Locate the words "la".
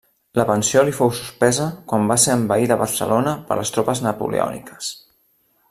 0.37-0.43